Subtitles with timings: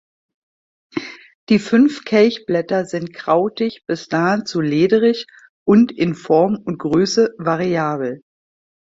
[1.49, 5.27] Die fünf Kelchblätter sind krautig bis nahezu lederig
[5.63, 8.23] und in Form und Größe variabel.